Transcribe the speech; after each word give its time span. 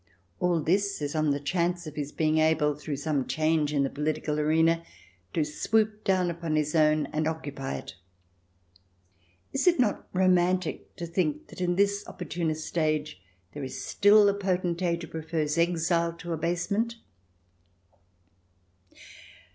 All 0.39 0.59
this 0.61 0.99
is 0.99 1.13
on 1.13 1.29
the 1.29 1.39
chance 1.39 1.85
of 1.85 1.93
his 1.95 2.11
being 2.11 2.39
able, 2.39 2.73
through 2.73 2.95
some 2.95 3.27
change 3.27 3.71
in 3.71 3.83
the 3.83 3.87
political 3.91 4.39
arena, 4.39 4.83
to 5.35 5.43
swoop 5.43 6.03
down 6.03 6.31
upon 6.31 6.55
his 6.55 6.73
own 6.73 7.05
and 7.13 7.27
occupy 7.27 7.75
it. 7.75 7.93
Is 9.53 9.67
it 9.67 9.79
not 9.79 10.07
romantic 10.11 10.95
to 10.95 11.05
think 11.05 11.49
that 11.49 11.61
in 11.61 11.75
this 11.75 12.03
opportunist 12.07 12.75
age 12.79 13.21
there 13.53 13.63
is 13.63 13.85
still 13.85 14.27
a 14.27 14.33
potentate 14.33 15.03
who 15.03 15.07
prefers 15.07 15.55
exile 15.55 16.13
to 16.13 16.33
abasement 16.33 16.95